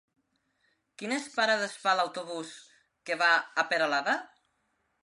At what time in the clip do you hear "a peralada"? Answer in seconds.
3.65-4.19